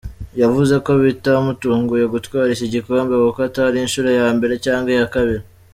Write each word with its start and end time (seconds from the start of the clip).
Yavuze 0.41 0.75
ko 0.85 0.91
bitamutunguye 1.03 2.05
gutwara 2.13 2.49
iki 2.55 2.67
gikombe 2.73 3.13
kuko 3.23 3.39
atari 3.49 3.77
inshuro 3.85 4.09
ya 4.19 4.27
mbere 4.37 4.53
cyangwa 4.65 4.89
iya 4.95 5.07
kabiri. 5.15 5.43